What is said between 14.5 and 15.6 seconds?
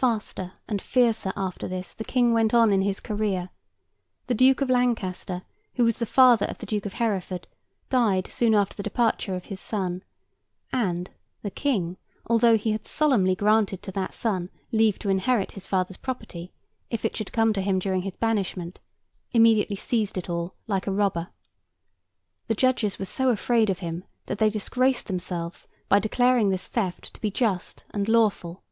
leave to inherit